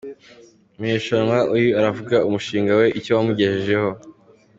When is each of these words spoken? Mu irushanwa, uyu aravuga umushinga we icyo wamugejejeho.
Mu 0.77 0.83
irushanwa, 0.91 1.37
uyu 1.55 1.69
aravuga 1.79 2.15
umushinga 2.27 2.71
we 2.79 2.85
icyo 2.99 3.11
wamugejejeho. 3.15 3.89